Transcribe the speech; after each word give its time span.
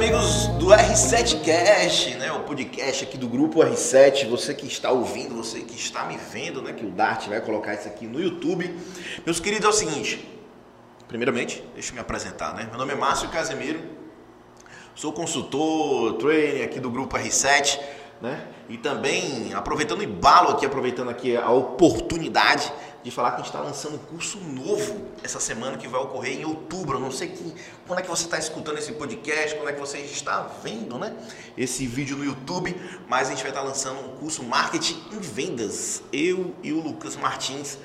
amigos 0.00 0.46
do 0.58 0.68
R7Cast, 0.68 2.16
né? 2.16 2.32
O 2.32 2.40
podcast 2.40 3.04
aqui 3.04 3.18
do 3.18 3.28
grupo 3.28 3.60
R7. 3.60 4.30
Você 4.30 4.54
que 4.54 4.66
está 4.66 4.90
ouvindo, 4.90 5.34
você 5.34 5.60
que 5.60 5.74
está 5.74 6.04
me 6.04 6.16
vendo, 6.16 6.62
né? 6.62 6.72
Que 6.72 6.86
o 6.86 6.90
Dart 6.90 7.28
vai 7.28 7.38
colocar 7.42 7.74
isso 7.74 7.86
aqui 7.86 8.06
no 8.06 8.18
YouTube. 8.18 8.74
Meus 9.26 9.38
queridos, 9.40 9.66
é 9.66 9.68
o 9.68 9.72
seguinte. 9.74 10.26
Primeiramente, 11.06 11.62
deixa 11.74 11.90
eu 11.90 11.94
me 11.96 12.00
apresentar, 12.00 12.54
né? 12.54 12.66
Meu 12.70 12.78
nome 12.78 12.94
é 12.94 12.96
Márcio 12.96 13.28
Casemiro. 13.28 13.78
Sou 14.94 15.12
consultor, 15.12 16.14
trainer 16.14 16.64
aqui 16.64 16.80
do 16.80 16.90
grupo 16.90 17.18
R7, 17.18 17.78
né? 18.20 18.46
E 18.68 18.76
também 18.76 19.52
aproveitando 19.54 20.00
o 20.00 20.02
embalo 20.02 20.50
aqui, 20.50 20.66
aproveitando 20.66 21.08
aqui 21.08 21.36
a 21.36 21.50
oportunidade 21.50 22.72
de 23.02 23.10
falar 23.10 23.30
que 23.30 23.36
a 23.36 23.38
gente 23.38 23.46
está 23.46 23.60
lançando 23.60 23.94
um 23.94 23.98
curso 23.98 24.38
novo 24.38 25.06
essa 25.22 25.40
semana 25.40 25.78
que 25.78 25.88
vai 25.88 26.00
ocorrer 26.00 26.38
em 26.38 26.44
outubro. 26.44 26.98
Eu 26.98 27.00
não 27.00 27.10
sei 27.10 27.28
que, 27.28 27.54
quando 27.86 28.00
é 28.00 28.02
que 28.02 28.08
você 28.08 28.24
está 28.24 28.38
escutando 28.38 28.78
esse 28.78 28.92
podcast, 28.92 29.56
quando 29.56 29.70
é 29.70 29.72
que 29.72 29.80
você 29.80 29.98
está 29.98 30.42
vendo 30.62 30.98
né, 30.98 31.16
esse 31.56 31.86
vídeo 31.86 32.16
no 32.16 32.24
YouTube, 32.24 32.76
mas 33.08 33.28
a 33.28 33.30
gente 33.30 33.42
vai 33.42 33.50
estar 33.50 33.62
tá 33.62 33.66
lançando 33.66 34.00
um 34.00 34.16
curso 34.16 34.42
Marketing 34.44 35.02
em 35.12 35.18
Vendas. 35.18 36.02
Eu 36.12 36.54
e 36.62 36.72
o 36.72 36.80
Lucas 36.80 37.16
Martins 37.16 37.78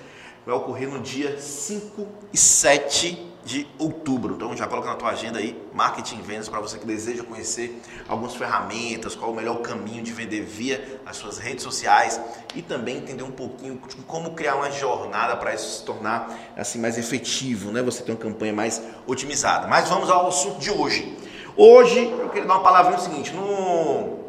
vai 0.45 0.55
ocorrer 0.55 0.89
no 0.89 0.99
dia 0.99 1.39
5 1.39 2.07
e 2.33 2.37
7 2.37 3.24
de 3.45 3.67
outubro. 3.77 4.33
Então 4.33 4.57
já 4.57 4.65
coloca 4.65 4.89
na 4.89 4.95
tua 4.95 5.09
agenda 5.09 5.37
aí 5.37 5.55
marketing 5.71 6.21
vendas 6.21 6.49
para 6.49 6.59
você 6.59 6.79
que 6.79 6.85
deseja 6.85 7.23
conhecer 7.23 7.79
algumas 8.09 8.35
ferramentas, 8.35 9.15
qual 9.15 9.31
o 9.31 9.35
melhor 9.35 9.61
caminho 9.61 10.03
de 10.03 10.11
vender 10.11 10.41
via 10.41 10.99
as 11.05 11.17
suas 11.17 11.37
redes 11.37 11.63
sociais 11.63 12.19
e 12.55 12.61
também 12.63 12.97
entender 12.97 13.21
um 13.21 13.31
pouquinho 13.31 13.79
de 13.87 13.95
como 13.97 14.31
criar 14.31 14.55
uma 14.55 14.71
jornada 14.71 15.37
para 15.37 15.53
isso 15.53 15.79
se 15.79 15.85
tornar 15.85 16.35
assim 16.57 16.79
mais 16.79 16.97
efetivo, 16.97 17.71
né? 17.71 17.83
Você 17.83 18.01
ter 18.01 18.11
uma 18.11 18.17
campanha 18.17 18.51
mais 18.51 18.81
otimizada. 19.05 19.67
Mas 19.67 19.87
vamos 19.87 20.09
ao 20.09 20.27
assunto 20.27 20.59
de 20.59 20.71
hoje. 20.71 21.15
Hoje 21.55 22.03
eu 22.03 22.29
queria 22.29 22.47
dar 22.47 22.55
uma 22.55 22.63
palavra 22.63 22.93
no 22.93 22.99
seguinte, 22.99 23.31
no 23.31 24.25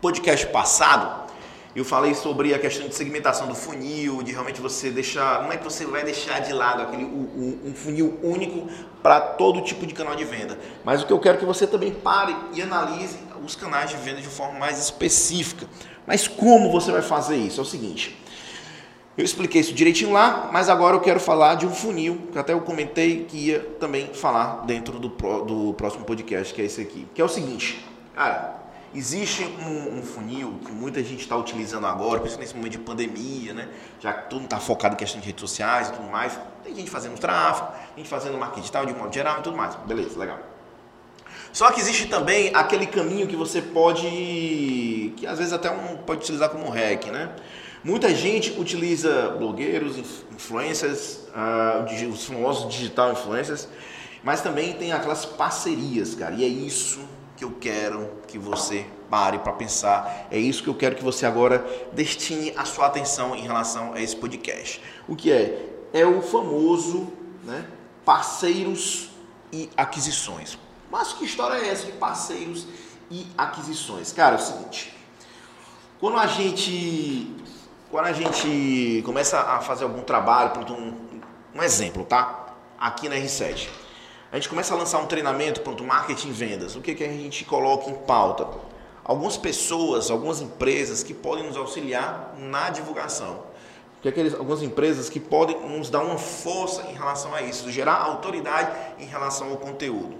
podcast 0.00 0.46
passado 0.46 1.27
eu 1.76 1.84
falei 1.84 2.14
sobre 2.14 2.54
a 2.54 2.58
questão 2.58 2.88
de 2.88 2.94
segmentação 2.94 3.46
do 3.46 3.54
funil, 3.54 4.22
de 4.22 4.32
realmente 4.32 4.60
você 4.60 4.90
deixar. 4.90 5.42
Não 5.42 5.52
é 5.52 5.56
que 5.56 5.64
você 5.64 5.86
vai 5.86 6.02
deixar 6.02 6.40
de 6.40 6.52
lado 6.52 6.82
aquele, 6.82 7.04
um, 7.04 7.60
um 7.66 7.74
funil 7.74 8.18
único 8.22 8.68
para 9.02 9.20
todo 9.20 9.60
tipo 9.62 9.86
de 9.86 9.94
canal 9.94 10.16
de 10.16 10.24
venda. 10.24 10.58
Mas 10.84 11.02
o 11.02 11.06
que 11.06 11.12
eu 11.12 11.20
quero 11.20 11.36
é 11.36 11.40
que 11.40 11.46
você 11.46 11.66
também 11.66 11.92
pare 11.92 12.34
e 12.52 12.62
analise 12.62 13.18
os 13.44 13.54
canais 13.54 13.90
de 13.90 13.96
venda 13.96 14.20
de 14.20 14.26
forma 14.26 14.58
mais 14.58 14.78
específica. 14.78 15.66
Mas 16.06 16.26
como 16.26 16.70
você 16.70 16.90
vai 16.90 17.02
fazer 17.02 17.36
isso? 17.36 17.60
É 17.60 17.62
o 17.62 17.66
seguinte. 17.66 18.18
Eu 19.16 19.24
expliquei 19.24 19.60
isso 19.60 19.74
direitinho 19.74 20.12
lá, 20.12 20.48
mas 20.52 20.68
agora 20.68 20.94
eu 20.94 21.00
quero 21.00 21.18
falar 21.18 21.56
de 21.56 21.66
um 21.66 21.72
funil, 21.72 22.28
que 22.30 22.38
até 22.38 22.52
eu 22.52 22.60
comentei 22.60 23.24
que 23.24 23.36
ia 23.36 23.58
também 23.80 24.14
falar 24.14 24.64
dentro 24.64 24.98
do, 24.98 25.08
do 25.08 25.74
próximo 25.74 26.04
podcast, 26.04 26.54
que 26.54 26.62
é 26.62 26.64
esse 26.64 26.80
aqui. 26.80 27.06
Que 27.12 27.20
é 27.20 27.24
o 27.24 27.28
seguinte, 27.28 27.84
cara, 28.14 28.54
Existe 28.94 29.44
um, 29.44 29.98
um, 29.98 30.02
funil 30.02 30.58
que 30.64 30.72
muita 30.72 31.02
gente 31.04 31.20
está 31.20 31.36
utilizando 31.36 31.86
agora, 31.86 32.20
principalmente 32.20 32.38
nesse 32.38 32.54
momento 32.56 32.72
de 32.72 32.78
pandemia, 32.78 33.52
né? 33.52 33.68
Já 34.00 34.14
que 34.14 34.30
todo 34.30 34.40
mundo 34.40 34.44
está 34.44 34.58
focado 34.58 34.94
em 34.94 34.96
questão 34.96 35.20
de 35.20 35.26
redes 35.26 35.42
sociais 35.42 35.88
e 35.88 35.92
tudo 35.92 36.08
mais. 36.08 36.38
Tem 36.64 36.74
gente 36.74 36.90
fazendo 36.90 37.18
tráfego, 37.18 37.70
gente 37.96 38.08
fazendo 38.08 38.38
marketing 38.38 38.60
digital 38.60 38.86
de 38.86 38.94
modo 38.94 39.12
geral 39.12 39.40
e 39.40 39.42
tudo 39.42 39.56
mais. 39.56 39.74
Beleza, 39.74 40.18
legal. 40.18 40.38
Só 41.52 41.70
que 41.70 41.80
existe 41.80 42.06
também 42.06 42.50
aquele 42.54 42.86
caminho 42.86 43.26
que 43.26 43.36
você 43.36 43.60
pode, 43.60 45.12
que 45.16 45.26
às 45.26 45.38
vezes 45.38 45.52
até 45.52 45.70
um 45.70 45.98
pode 45.98 46.20
utilizar 46.22 46.48
como 46.48 46.70
hack, 46.70 47.06
né? 47.06 47.30
Muita 47.84 48.14
gente 48.14 48.58
utiliza 48.58 49.30
blogueiros, 49.38 50.24
influencers, 50.32 51.26
uh, 51.28 52.10
os 52.10 52.24
famosos 52.24 52.72
digital 52.72 53.12
influencers, 53.12 53.68
mas 54.22 54.40
também 54.40 54.72
tem 54.72 54.92
aquelas 54.92 55.24
parcerias, 55.24 56.14
cara. 56.14 56.34
E 56.34 56.44
é 56.44 56.48
isso 56.48 57.00
que 57.38 57.44
eu 57.44 57.52
quero 57.52 58.10
que 58.26 58.36
você 58.36 58.84
pare 59.08 59.38
para 59.38 59.52
pensar. 59.52 60.26
É 60.28 60.36
isso 60.36 60.60
que 60.60 60.68
eu 60.68 60.74
quero 60.74 60.96
que 60.96 61.04
você 61.04 61.24
agora 61.24 61.64
destine 61.92 62.52
a 62.56 62.64
sua 62.64 62.86
atenção 62.86 63.36
em 63.36 63.42
relação 63.42 63.92
a 63.92 64.02
esse 64.02 64.16
podcast. 64.16 64.82
O 65.06 65.14
que 65.14 65.30
é? 65.30 65.66
É 65.92 66.04
o 66.04 66.20
famoso 66.20 67.12
né, 67.44 67.64
parceiros 68.04 69.10
e 69.52 69.70
aquisições. 69.76 70.58
Mas 70.90 71.12
que 71.12 71.24
história 71.24 71.64
é 71.64 71.68
essa 71.68 71.86
de 71.86 71.92
parceiros 71.92 72.66
e 73.08 73.24
aquisições? 73.38 74.12
Cara, 74.12 74.34
é 74.34 74.38
o 74.38 74.42
seguinte. 74.42 74.92
Quando 76.00 76.18
a 76.18 76.26
gente 76.26 77.36
quando 77.88 78.06
a 78.06 78.12
gente 78.12 79.00
começa 79.06 79.40
a 79.40 79.60
fazer 79.60 79.84
algum 79.84 80.02
trabalho, 80.02 80.52
um, 80.72 81.20
um 81.54 81.62
exemplo, 81.62 82.04
tá? 82.04 82.56
Aqui 82.78 83.08
na 83.08 83.14
R7 83.14 83.68
a 84.30 84.36
gente 84.36 84.48
começa 84.48 84.74
a 84.74 84.76
lançar 84.76 84.98
um 84.98 85.06
treinamento, 85.06 85.62
pronto, 85.62 85.82
marketing 85.82 86.32
vendas. 86.32 86.76
O 86.76 86.80
que, 86.80 86.94
que 86.94 87.02
a 87.02 87.08
gente 87.08 87.44
coloca 87.44 87.88
em 87.88 87.94
pauta? 87.94 88.46
Algumas 89.02 89.38
pessoas, 89.38 90.10
algumas 90.10 90.42
empresas 90.42 91.02
que 91.02 91.14
podem 91.14 91.46
nos 91.46 91.56
auxiliar 91.56 92.34
na 92.38 92.68
divulgação. 92.68 93.42
Que 94.02 94.08
aqueles, 94.08 94.34
algumas 94.34 94.62
empresas 94.62 95.08
que 95.08 95.18
podem 95.18 95.58
nos 95.66 95.88
dar 95.88 96.00
uma 96.00 96.18
força 96.18 96.82
em 96.90 96.92
relação 96.92 97.34
a 97.34 97.40
isso, 97.40 97.70
gerar 97.70 97.94
autoridade 97.94 98.70
em 98.98 99.06
relação 99.06 99.50
ao 99.50 99.56
conteúdo. 99.56 100.14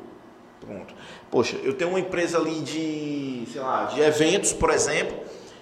Pronto. 0.58 0.94
Poxa, 1.30 1.56
eu 1.62 1.74
tenho 1.74 1.90
uma 1.90 2.00
empresa 2.00 2.38
ali 2.38 2.60
de, 2.60 3.46
sei 3.52 3.60
lá, 3.60 3.84
de 3.84 4.00
eventos, 4.00 4.54
por 4.54 4.70
exemplo, 4.70 5.16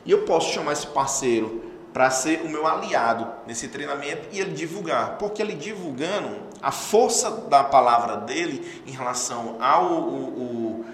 e 0.04 0.12
eu 0.12 0.22
posso 0.22 0.52
chamar 0.52 0.72
esse 0.72 0.86
parceiro 0.86 1.62
para 1.96 2.10
ser 2.10 2.42
o 2.42 2.48
meu 2.50 2.66
aliado 2.66 3.26
nesse 3.46 3.68
treinamento 3.68 4.28
e 4.30 4.38
ele 4.38 4.52
divulgar. 4.52 5.16
Porque 5.16 5.40
ele 5.40 5.54
divulgando, 5.54 6.28
a 6.60 6.70
força 6.70 7.30
da 7.30 7.64
palavra 7.64 8.18
dele 8.18 8.82
em 8.86 8.90
relação 8.90 9.56
ao 9.62 9.86
o, 9.86 10.24
o, 10.26 10.84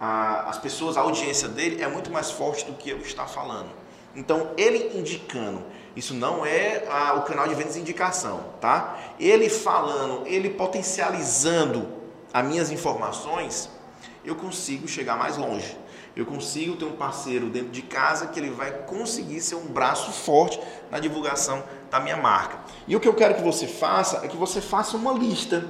a, 0.00 0.50
as 0.50 0.58
pessoas, 0.58 0.96
a 0.96 1.02
audiência 1.02 1.46
dele 1.46 1.80
é 1.80 1.86
muito 1.86 2.10
mais 2.10 2.32
forte 2.32 2.64
do 2.64 2.72
que 2.72 2.90
eu 2.90 2.98
estar 2.98 3.28
falando. 3.28 3.68
Então, 4.16 4.50
ele 4.56 4.98
indicando, 4.98 5.62
isso 5.94 6.12
não 6.12 6.44
é 6.44 6.88
a, 6.90 7.14
o 7.14 7.22
canal 7.22 7.46
de 7.46 7.54
vendas 7.54 7.74
de 7.74 7.80
indicação, 7.80 8.46
tá? 8.60 8.98
Ele 9.20 9.48
falando, 9.48 10.26
ele 10.26 10.50
potencializando 10.50 11.86
as 12.34 12.44
minhas 12.44 12.72
informações, 12.72 13.70
eu 14.24 14.34
consigo 14.34 14.88
chegar 14.88 15.16
mais 15.16 15.36
longe 15.36 15.78
eu 16.18 16.26
consigo 16.26 16.74
ter 16.74 16.84
um 16.84 16.96
parceiro 16.96 17.48
dentro 17.48 17.68
de 17.68 17.80
casa 17.80 18.26
que 18.26 18.40
ele 18.40 18.50
vai 18.50 18.72
conseguir 18.72 19.40
ser 19.40 19.54
um 19.54 19.66
braço 19.66 20.10
forte 20.10 20.58
na 20.90 20.98
divulgação 20.98 21.62
da 21.88 22.00
minha 22.00 22.16
marca. 22.16 22.58
E 22.88 22.96
o 22.96 23.00
que 23.00 23.06
eu 23.06 23.14
quero 23.14 23.36
que 23.36 23.40
você 23.40 23.68
faça 23.68 24.24
é 24.24 24.28
que 24.28 24.36
você 24.36 24.60
faça 24.60 24.96
uma 24.96 25.12
lista. 25.12 25.64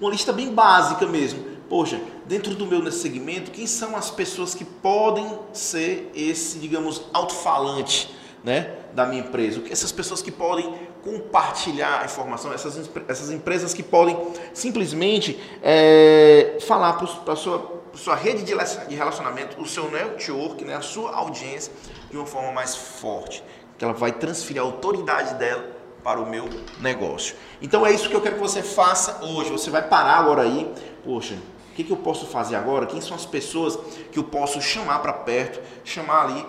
Uma 0.00 0.10
lista 0.10 0.32
bem 0.32 0.52
básica 0.52 1.06
mesmo. 1.06 1.44
Poxa, 1.68 2.00
dentro 2.26 2.56
do 2.56 2.66
meu 2.66 2.82
nesse 2.82 2.98
segmento, 2.98 3.52
quem 3.52 3.64
são 3.64 3.94
as 3.94 4.10
pessoas 4.10 4.56
que 4.56 4.64
podem 4.64 5.38
ser 5.52 6.10
esse, 6.16 6.58
digamos, 6.58 7.02
alto-falante 7.12 8.12
né, 8.42 8.74
da 8.92 9.06
minha 9.06 9.20
empresa? 9.20 9.62
Essas 9.70 9.92
pessoas 9.92 10.20
que 10.20 10.32
podem 10.32 10.74
compartilhar 11.04 12.00
a 12.00 12.04
informação, 12.06 12.52
essas, 12.52 12.90
essas 13.06 13.30
empresas 13.30 13.72
que 13.72 13.84
podem 13.84 14.18
simplesmente 14.52 15.38
é, 15.62 16.58
falar 16.60 16.94
para 16.94 17.34
a 17.34 17.36
sua 17.36 17.77
sua 17.98 18.14
rede 18.14 18.42
de 18.42 18.94
relacionamento, 18.94 19.60
o 19.60 19.66
seu 19.66 19.90
network, 19.90 20.64
né, 20.64 20.76
a 20.76 20.80
sua 20.80 21.14
audiência 21.14 21.72
de 22.10 22.16
uma 22.16 22.26
forma 22.26 22.52
mais 22.52 22.76
forte, 22.76 23.42
que 23.76 23.84
ela 23.84 23.92
vai 23.92 24.12
transferir 24.12 24.62
a 24.62 24.64
autoridade 24.64 25.34
dela 25.34 25.76
para 26.02 26.20
o 26.20 26.28
meu 26.28 26.48
negócio. 26.80 27.36
Então 27.60 27.86
é 27.86 27.92
isso 27.92 28.08
que 28.08 28.14
eu 28.14 28.20
quero 28.20 28.36
que 28.36 28.40
você 28.40 28.62
faça 28.62 29.24
hoje. 29.24 29.50
Você 29.50 29.68
vai 29.68 29.86
parar 29.86 30.18
agora 30.18 30.42
aí, 30.42 30.72
poxa, 31.04 31.34
o 31.34 31.74
que, 31.74 31.84
que 31.84 31.92
eu 31.92 31.96
posso 31.96 32.26
fazer 32.26 32.56
agora? 32.56 32.86
Quem 32.86 33.00
são 33.00 33.16
as 33.16 33.26
pessoas 33.26 33.78
que 34.10 34.18
eu 34.18 34.24
posso 34.24 34.60
chamar 34.60 35.00
para 35.00 35.12
perto, 35.12 35.60
chamar 35.84 36.24
ali 36.24 36.46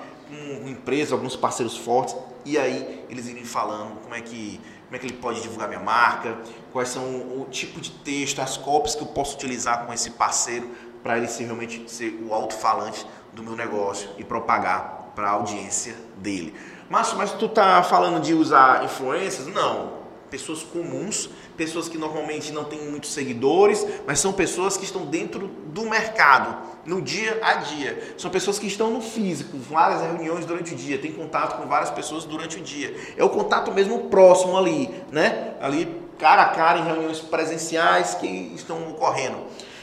uma 0.62 0.70
empresa, 0.70 1.16
alguns 1.16 1.36
parceiros 1.36 1.76
fortes, 1.76 2.16
e 2.46 2.58
aí 2.58 3.06
eles 3.10 3.28
irem 3.28 3.44
falando 3.44 4.00
como 4.02 4.16
é 4.16 4.22
que 4.22 4.62
como 4.90 4.96
é 4.96 5.00
que 5.00 5.06
ele 5.06 5.18
pode 5.18 5.40
divulgar 5.40 5.68
minha 5.68 5.80
marca, 5.80 6.40
quais 6.74 6.90
são 6.90 7.04
o 7.04 7.46
tipo 7.52 7.80
de 7.80 7.92
texto, 7.92 8.40
as 8.40 8.58
cópias 8.58 8.96
que 8.96 9.04
eu 9.04 9.08
posso 9.08 9.36
utilizar 9.36 9.86
com 9.86 9.94
esse 9.94 10.10
parceiro 10.10 10.68
para 11.04 11.18
ele 11.18 11.28
ser 11.28 11.46
realmente 11.46 11.84
ser 11.88 12.20
o 12.28 12.34
alto-falante 12.34 13.06
do 13.34 13.44
meu 13.44 13.56
negócio 13.56 14.10
e 14.18 14.24
propagar 14.24 15.12
para 15.16 15.30
a 15.30 15.32
audiência 15.32 15.96
dele. 16.18 16.54
Márcio, 16.90 17.18
mas 17.18 17.32
tu 17.32 17.48
tá 17.48 17.84
falando 17.84 18.22
de 18.22 18.34
usar 18.34 18.84
influências? 18.84 19.48
Não. 19.48 20.00
Pessoas 20.30 20.62
comuns, 20.62 21.30
pessoas 21.58 21.90
que 21.90 21.98
normalmente 21.98 22.52
não 22.52 22.64
têm 22.64 22.80
muitos 22.90 23.12
seguidores, 23.12 23.86
mas 24.06 24.20
são 24.20 24.32
pessoas 24.32 24.78
que 24.78 24.86
estão 24.86 25.06
dentro 25.06 25.48
do 25.48 25.90
mercado, 25.90 26.56
no 26.86 27.02
dia 27.02 27.40
a 27.42 27.56
dia. 27.56 28.14
São 28.18 28.30
pessoas 28.30 28.60
que 28.60 28.68
estão 28.68 28.92
no 28.92 29.02
físico, 29.02 29.58
várias 29.58 30.02
reuniões 30.02 30.46
durante 30.46 30.74
o 30.74 30.78
dia, 30.78 31.00
tem 31.00 31.12
contato 31.12 31.60
com 31.60 31.68
várias 31.68 31.90
pessoas 31.90 32.26
durante 32.26 32.58
o 32.58 32.62
dia. 32.62 32.96
É 33.18 33.24
o 33.24 33.30
contato 33.30 33.72
mesmo 33.72 34.06
próximo 34.06 34.56
ali, 34.58 34.94
né? 35.12 35.56
Ali 35.60 36.10
cara 36.20 36.44
a 36.44 36.50
cara 36.50 36.80
em 36.80 36.84
reuniões 36.84 37.20
presenciais 37.20 38.14
que 38.16 38.28
estão 38.54 38.90
ocorrendo. 38.90 39.38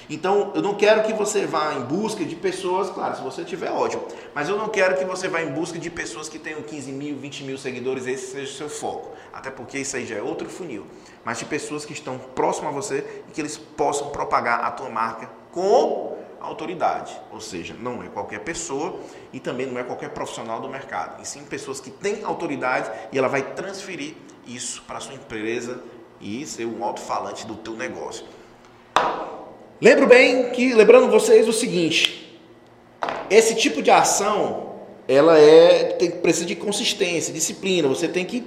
Então, 0.09 0.53
eu 0.55 0.63
não 0.63 0.75
quero 0.75 1.03
que 1.03 1.13
você 1.13 1.47
vá 1.47 1.75
em 1.75 1.83
busca 1.83 2.25
de 2.25 2.37
pessoas, 2.37 2.91
claro, 2.91 3.17
se 3.17 3.23
você 3.23 3.45
tiver 3.45 3.71
ótimo, 3.71 4.05
mas 4.35 4.49
eu 4.49 4.57
não 4.57 4.69
quero 4.69 4.97
que 4.97 5.05
você 5.05 5.27
vá 5.27 5.43
em 5.43 5.51
busca 5.51 5.79
de 5.79 5.91
pessoas 5.91 6.29
que 6.29 6.39
tenham 6.39 6.63
15 6.63 6.93
mil, 6.93 7.17
20 7.17 7.43
mil 7.43 7.59
seguidores, 7.59 8.07
esse 8.07 8.33
seja 8.33 8.53
o 8.53 8.55
seu 8.55 8.69
foco, 8.69 9.11
até 9.33 9.51
porque 9.51 9.79
isso 9.79 9.97
aí 9.97 10.07
já 10.07 10.17
é 10.17 10.23
outro 10.23 10.49
funil, 10.49 10.87
mas 11.25 11.39
de 11.39 11.45
pessoas 11.45 11.85
que 11.85 11.93
estão 11.93 12.19
próximas 12.19 12.73
a 12.73 12.75
você 12.75 13.23
e 13.29 13.33
que 13.33 13.41
eles 13.41 13.59
possam 13.59 14.11
propagar 14.11 14.65
a 14.65 14.71
tua 14.71 14.89
marca 14.89 15.29
com 15.51 16.17
autoridade, 16.41 17.19
ou 17.33 17.41
seja, 17.41 17.75
não 17.75 18.03
é 18.03 18.07
qualquer 18.09 18.41
pessoa 18.41 19.01
e 19.33 19.41
também 19.41 19.67
não 19.67 19.79
é 19.81 19.83
qualquer 19.83 20.11
profissional 20.11 20.61
do 20.61 20.69
mercado, 20.69 21.21
e 21.21 21.27
sim 21.27 21.43
pessoas 21.45 21.81
que 21.81 21.91
têm 21.91 22.23
autoridade 22.23 22.91
e 23.11 23.19
ela 23.19 23.29
vai 23.29 23.43
transferir 23.43 24.15
isso 24.47 24.83
para 24.83 24.99
a 24.99 25.01
sua 25.01 25.15
empresa 25.15 25.83
e 26.21 26.47
ser 26.47 26.65
um 26.65 26.85
alto-falante 26.85 27.45
do 27.45 27.57
teu 27.57 27.75
negócio. 27.75 28.25
Lembro 29.81 30.07
bem 30.07 30.51
que, 30.51 30.73
lembrando 30.73 31.11
vocês 31.11 31.47
o 31.47 31.53
seguinte, 31.53 32.41
esse 33.29 33.55
tipo 33.55 33.83
de 33.83 33.91
ação, 33.91 34.73
ela 35.07 35.39
é, 35.39 35.85
tem, 35.99 36.11
precisa 36.11 36.47
de 36.47 36.57
consistência, 36.57 37.33
disciplina, 37.33 37.87
você 37.87 38.09
tem 38.09 38.25
que 38.25 38.47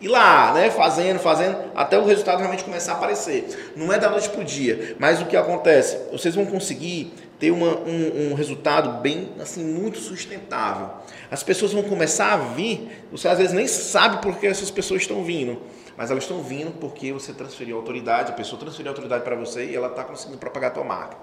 ir 0.00 0.08
lá, 0.08 0.52
né, 0.52 0.68
fazendo, 0.70 1.20
fazendo, 1.20 1.56
até 1.74 1.96
o 1.96 2.04
resultado 2.04 2.38
realmente 2.38 2.64
começar 2.64 2.92
a 2.92 2.94
aparecer. 2.96 3.72
Não 3.76 3.92
é 3.92 3.98
da 3.98 4.10
noite 4.10 4.28
para 4.28 4.40
o 4.40 4.44
dia, 4.44 4.96
mas 4.98 5.22
o 5.22 5.26
que 5.26 5.36
acontece? 5.36 5.98
Vocês 6.10 6.34
vão 6.34 6.44
conseguir 6.44 7.12
ter 7.38 7.52
uma, 7.52 7.78
um, 7.78 8.30
um, 8.30 8.34
resultado 8.34 9.00
bem, 9.00 9.28
assim, 9.40 9.64
muito 9.64 9.98
sustentável. 9.98 10.90
As 11.30 11.42
pessoas 11.42 11.72
vão 11.72 11.82
começar 11.82 12.32
a 12.32 12.36
vir, 12.36 12.88
você 13.12 13.28
às 13.28 13.38
vezes 13.38 13.52
nem 13.52 13.68
sabe 13.68 14.20
por 14.20 14.36
que 14.36 14.48
essas 14.48 14.70
pessoas 14.70 15.02
estão 15.02 15.22
vindo, 15.22 15.58
mas 16.00 16.10
elas 16.10 16.24
estão 16.24 16.42
vindo 16.42 16.70
porque 16.80 17.12
você 17.12 17.30
transferiu 17.30 17.76
a 17.76 17.78
autoridade, 17.78 18.32
a 18.32 18.34
pessoa 18.34 18.58
transferiu 18.58 18.90
a 18.90 18.92
autoridade 18.92 19.22
para 19.22 19.36
você 19.36 19.66
e 19.66 19.76
ela 19.76 19.88
está 19.88 20.02
conseguindo 20.02 20.38
propagar 20.38 20.70
a 20.70 20.72
tua 20.72 20.82
marca. 20.82 21.14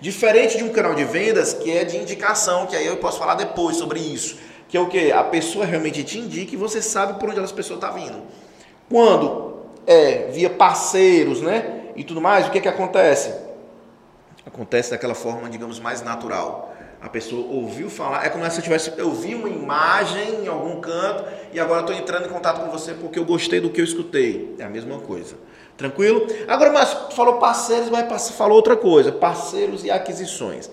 Diferente 0.00 0.56
de 0.56 0.64
um 0.64 0.70
canal 0.70 0.94
de 0.94 1.04
vendas 1.04 1.52
que 1.52 1.70
é 1.70 1.84
de 1.84 1.98
indicação, 1.98 2.66
que 2.66 2.74
aí 2.74 2.86
eu 2.86 2.96
posso 2.96 3.18
falar 3.18 3.34
depois 3.34 3.76
sobre 3.76 4.00
isso, 4.00 4.38
que 4.70 4.74
é 4.74 4.80
o 4.80 4.88
que? 4.88 5.12
A 5.12 5.22
pessoa 5.22 5.66
realmente 5.66 6.02
te 6.02 6.18
indica 6.18 6.54
e 6.54 6.56
você 6.56 6.80
sabe 6.80 7.20
por 7.20 7.28
onde 7.28 7.40
essa 7.40 7.52
pessoa 7.52 7.76
está 7.76 7.90
vindo. 7.90 8.22
Quando 8.88 9.66
é 9.86 10.28
via 10.30 10.48
parceiros, 10.48 11.42
né? 11.42 11.90
E 11.94 12.02
tudo 12.02 12.22
mais, 12.22 12.48
o 12.48 12.50
que, 12.50 12.62
que 12.62 12.68
acontece? 12.68 13.34
Acontece 14.46 14.92
daquela 14.92 15.14
forma, 15.14 15.50
digamos, 15.50 15.78
mais 15.78 16.00
natural. 16.00 16.71
A 17.02 17.08
pessoa 17.08 17.44
ouviu 17.52 17.90
falar, 17.90 18.24
é 18.24 18.28
como 18.28 18.48
se 18.48 18.58
eu 18.58 18.62
tivesse, 18.62 18.92
eu 18.96 19.10
vi 19.10 19.34
uma 19.34 19.48
imagem 19.48 20.44
em 20.44 20.46
algum 20.46 20.80
canto 20.80 21.24
e 21.52 21.58
agora 21.58 21.80
estou 21.80 21.96
entrando 21.96 22.26
em 22.26 22.28
contato 22.28 22.60
com 22.60 22.70
você 22.70 22.94
porque 22.94 23.18
eu 23.18 23.24
gostei 23.24 23.60
do 23.60 23.70
que 23.70 23.80
eu 23.80 23.84
escutei. 23.84 24.54
É 24.56 24.62
a 24.62 24.68
mesma 24.68 25.00
coisa. 25.00 25.34
Tranquilo? 25.76 26.24
Agora, 26.46 26.70
mas 26.70 26.96
falou 27.16 27.38
parceiros, 27.38 27.90
mas 27.90 28.30
falou 28.30 28.54
outra 28.54 28.76
coisa, 28.76 29.10
parceiros 29.10 29.82
e 29.82 29.90
aquisições. 29.90 30.70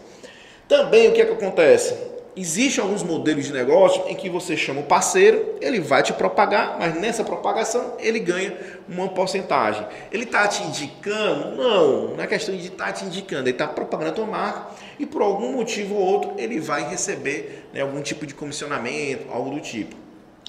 Também 0.67 1.07
o 1.07 1.13
que 1.13 1.21
é 1.21 1.25
que 1.25 1.33
acontece? 1.33 1.95
Existem 2.35 2.83
alguns 2.83 3.03
modelos 3.03 3.45
de 3.45 3.53
negócio 3.53 4.03
em 4.07 4.15
que 4.15 4.29
você 4.29 4.55
chama 4.55 4.81
o 4.81 4.83
parceiro, 4.83 5.55
ele 5.59 5.79
vai 5.79 6.03
te 6.03 6.13
propagar, 6.13 6.77
mas 6.79 6.95
nessa 6.95 7.23
propagação 7.23 7.95
ele 7.99 8.19
ganha 8.19 8.55
uma 8.87 9.09
porcentagem. 9.09 9.85
Ele 10.11 10.23
está 10.23 10.47
te 10.47 10.63
indicando? 10.63 11.57
Não, 11.57 12.15
não 12.15 12.23
é 12.23 12.27
questão 12.27 12.55
de 12.55 12.67
estar 12.67 12.85
tá 12.85 12.91
te 12.93 13.05
indicando, 13.05 13.43
ele 13.43 13.51
está 13.51 13.67
propagando 13.67 14.11
a 14.11 14.13
tua 14.13 14.25
marca 14.25 14.67
e 14.99 15.05
por 15.05 15.21
algum 15.21 15.53
motivo 15.53 15.95
ou 15.95 16.01
outro 16.01 16.33
ele 16.37 16.59
vai 16.59 16.87
receber 16.87 17.67
né, 17.73 17.81
algum 17.81 18.01
tipo 18.01 18.25
de 18.25 18.33
comissionamento, 18.33 19.25
algo 19.31 19.49
do 19.49 19.59
tipo. 19.59 19.95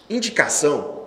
Indicação, 0.08 1.00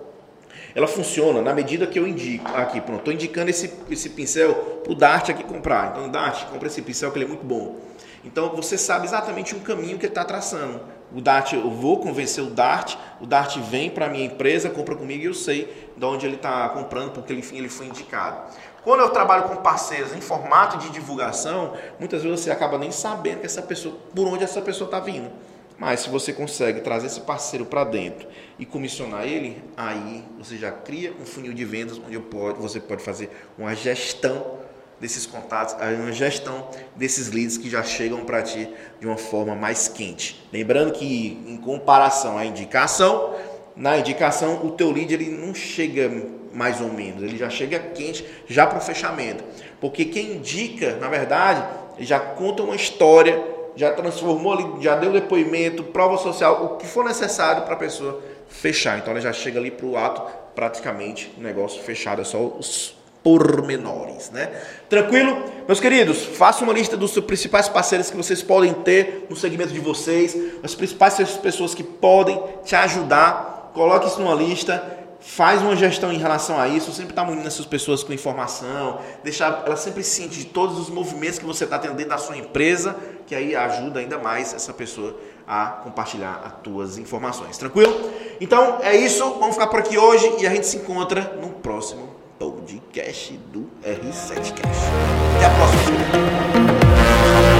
ela 0.74 0.88
funciona 0.88 1.40
na 1.40 1.54
medida 1.54 1.86
que 1.86 1.98
eu 1.98 2.06
indico. 2.06 2.50
Aqui, 2.54 2.80
pronto, 2.80 2.98
estou 2.98 3.14
indicando 3.14 3.48
esse, 3.48 3.72
esse 3.88 4.10
pincel 4.10 4.54
para 4.82 4.92
o 4.92 4.94
Dart 4.94 5.30
aqui 5.30 5.44
comprar. 5.44 5.92
Então, 5.92 6.08
Dart, 6.10 6.46
compra 6.46 6.66
esse 6.66 6.82
pincel 6.82 7.12
que 7.12 7.18
ele 7.18 7.26
é 7.26 7.28
muito 7.28 7.44
bom. 7.44 7.76
Então 8.24 8.50
você 8.56 8.78
sabe 8.78 9.06
exatamente 9.06 9.54
o 9.54 9.60
caminho 9.60 9.98
que 9.98 10.06
ele 10.06 10.12
está 10.12 10.24
traçando. 10.24 10.80
O 11.14 11.20
Dart, 11.20 11.52
eu 11.52 11.70
vou 11.70 12.00
convencer 12.00 12.42
o 12.42 12.50
Dart, 12.50 12.96
o 13.20 13.26
Dart 13.26 13.58
vem 13.58 13.90
para 13.90 14.06
a 14.06 14.08
minha 14.08 14.24
empresa, 14.24 14.70
compra 14.70 14.96
comigo 14.96 15.22
e 15.22 15.26
eu 15.26 15.34
sei 15.34 15.92
de 15.96 16.04
onde 16.04 16.26
ele 16.26 16.36
está 16.36 16.68
comprando, 16.70 17.12
porque 17.12 17.32
enfim 17.34 17.58
ele 17.58 17.68
foi 17.68 17.86
indicado. 17.86 18.50
Quando 18.82 19.00
eu 19.00 19.10
trabalho 19.10 19.44
com 19.44 19.56
parceiros 19.56 20.12
em 20.14 20.20
formato 20.20 20.78
de 20.78 20.90
divulgação, 20.90 21.74
muitas 21.98 22.22
vezes 22.22 22.40
você 22.40 22.50
acaba 22.50 22.76
nem 22.78 22.90
sabendo 22.90 23.40
que 23.40 23.46
essa 23.46 23.62
pessoa, 23.62 23.96
por 24.14 24.26
onde 24.26 24.42
essa 24.42 24.60
pessoa 24.60 24.88
está 24.88 24.98
vindo. 24.98 25.30
Mas 25.78 26.00
se 26.00 26.08
você 26.08 26.32
consegue 26.32 26.80
trazer 26.80 27.06
esse 27.06 27.20
parceiro 27.20 27.64
para 27.64 27.84
dentro 27.84 28.28
e 28.58 28.64
comissionar 28.64 29.24
ele, 29.24 29.62
aí 29.76 30.24
você 30.38 30.56
já 30.56 30.70
cria 30.70 31.12
um 31.20 31.26
funil 31.26 31.52
de 31.52 31.64
vendas 31.64 31.98
onde 31.98 32.18
pode, 32.18 32.60
você 32.60 32.78
pode 32.78 33.02
fazer 33.02 33.30
uma 33.58 33.74
gestão 33.74 34.63
desses 35.04 35.26
contatos, 35.26 35.76
a 35.78 36.10
gestão 36.12 36.66
desses 36.96 37.30
leads 37.30 37.58
que 37.58 37.68
já 37.68 37.82
chegam 37.82 38.24
para 38.24 38.42
ti 38.42 38.66
de 38.98 39.06
uma 39.06 39.18
forma 39.18 39.54
mais 39.54 39.86
quente. 39.86 40.42
Lembrando 40.50 40.94
que 40.94 41.44
em 41.46 41.58
comparação 41.58 42.38
à 42.38 42.46
indicação, 42.46 43.34
na 43.76 43.98
indicação 43.98 44.64
o 44.64 44.70
teu 44.70 44.90
lead 44.90 45.12
ele 45.12 45.28
não 45.28 45.54
chega 45.54 46.10
mais 46.54 46.80
ou 46.80 46.90
menos, 46.90 47.22
ele 47.22 47.36
já 47.36 47.50
chega 47.50 47.78
quente 47.78 48.24
já 48.48 48.66
para 48.66 48.78
o 48.78 48.80
fechamento. 48.80 49.44
Porque 49.78 50.06
quem 50.06 50.36
indica, 50.36 50.96
na 50.96 51.10
verdade, 51.10 51.62
já 51.98 52.18
conta 52.18 52.62
uma 52.62 52.74
história, 52.74 53.44
já 53.76 53.92
transformou 53.92 54.54
ali, 54.54 54.82
já 54.82 54.96
deu 54.96 55.12
depoimento, 55.12 55.84
prova 55.84 56.16
social, 56.16 56.64
o 56.64 56.76
que 56.78 56.86
for 56.86 57.04
necessário 57.04 57.64
para 57.64 57.74
a 57.74 57.78
pessoa 57.78 58.22
fechar. 58.48 58.96
Então 58.96 59.10
ela 59.10 59.20
já 59.20 59.34
chega 59.34 59.58
ali 59.58 59.70
para 59.70 59.84
o 59.84 59.98
ato 59.98 60.22
praticamente 60.54 61.30
negócio 61.36 61.82
fechado, 61.82 62.22
é 62.22 62.24
só 62.24 62.38
os 62.38 63.03
pormenores, 63.24 64.30
né? 64.30 64.52
Tranquilo? 64.88 65.44
Meus 65.66 65.80
queridos, 65.80 66.22
faça 66.22 66.62
uma 66.62 66.74
lista 66.74 66.94
dos 66.94 67.18
principais 67.20 67.70
parceiros 67.70 68.10
que 68.10 68.16
vocês 68.16 68.42
podem 68.42 68.74
ter 68.74 69.26
no 69.30 69.34
segmento 69.34 69.72
de 69.72 69.80
vocês, 69.80 70.36
as 70.62 70.74
principais 70.74 71.16
pessoas 71.38 71.74
que 71.74 71.82
podem 71.82 72.40
te 72.62 72.76
ajudar. 72.76 73.70
Coloque 73.72 74.06
isso 74.06 74.20
numa 74.20 74.34
lista, 74.34 74.98
faz 75.18 75.62
uma 75.62 75.74
gestão 75.74 76.12
em 76.12 76.18
relação 76.18 76.60
a 76.60 76.68
isso, 76.68 76.92
sempre 76.92 77.12
está 77.12 77.24
munindo 77.24 77.46
essas 77.46 77.64
pessoas 77.64 78.04
com 78.04 78.12
informação, 78.12 79.00
deixar 79.24 79.64
ela 79.64 79.76
sempre 79.76 80.04
ciente 80.04 80.38
de 80.38 80.44
todos 80.44 80.78
os 80.78 80.90
movimentos 80.90 81.38
que 81.38 81.46
você 81.46 81.64
está 81.64 81.78
tendo 81.78 81.94
dentro 81.94 82.10
da 82.10 82.18
sua 82.18 82.36
empresa, 82.36 82.94
que 83.26 83.34
aí 83.34 83.56
ajuda 83.56 84.00
ainda 84.00 84.18
mais 84.18 84.52
essa 84.52 84.72
pessoa 84.74 85.16
a 85.48 85.66
compartilhar 85.82 86.42
as 86.44 86.62
tuas 86.62 86.98
informações. 86.98 87.56
Tranquilo? 87.56 88.12
Então 88.38 88.80
é 88.82 88.94
isso, 88.94 89.24
vamos 89.40 89.54
ficar 89.54 89.68
por 89.68 89.80
aqui 89.80 89.96
hoje 89.96 90.30
e 90.40 90.46
a 90.46 90.50
gente 90.50 90.66
se 90.66 90.76
encontra 90.76 91.38
no 91.40 91.48
próximo 91.48 92.13
podcast 92.38 93.38
do 93.52 93.68
R7Cast. 93.82 94.90
Até 95.36 95.46
a 95.46 95.50
próxima. 95.50 97.53